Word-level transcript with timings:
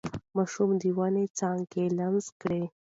ماشوم 0.35 0.71
د 0.81 0.83
ونې 0.97 1.25
څانګه 1.39 1.81
لمس 1.97 2.27
کړه. 2.41 2.61